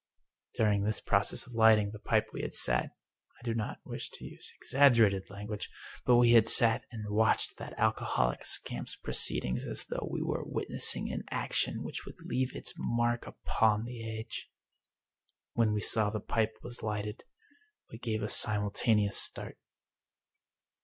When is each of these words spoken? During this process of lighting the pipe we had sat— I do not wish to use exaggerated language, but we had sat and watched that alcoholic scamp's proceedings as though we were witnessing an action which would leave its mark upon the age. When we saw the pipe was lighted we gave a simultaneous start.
During 0.55 0.81
this 0.81 0.99
process 0.99 1.45
of 1.45 1.53
lighting 1.53 1.91
the 1.91 1.99
pipe 1.99 2.29
we 2.33 2.41
had 2.41 2.55
sat— 2.55 2.85
I 3.39 3.43
do 3.45 3.53
not 3.53 3.81
wish 3.85 4.09
to 4.09 4.25
use 4.25 4.51
exaggerated 4.59 5.29
language, 5.29 5.69
but 6.05 6.15
we 6.15 6.31
had 6.31 6.49
sat 6.49 6.85
and 6.91 7.07
watched 7.07 7.57
that 7.57 7.77
alcoholic 7.77 8.43
scamp's 8.43 8.95
proceedings 8.95 9.63
as 9.67 9.85
though 9.85 10.07
we 10.11 10.23
were 10.23 10.43
witnessing 10.43 11.11
an 11.11 11.23
action 11.29 11.83
which 11.83 12.03
would 12.07 12.19
leave 12.25 12.55
its 12.55 12.73
mark 12.79 13.27
upon 13.27 13.85
the 13.85 14.03
age. 14.03 14.49
When 15.53 15.71
we 15.71 15.81
saw 15.81 16.09
the 16.09 16.19
pipe 16.19 16.57
was 16.63 16.81
lighted 16.81 17.23
we 17.91 17.99
gave 17.99 18.23
a 18.23 18.27
simultaneous 18.27 19.17
start. 19.17 19.59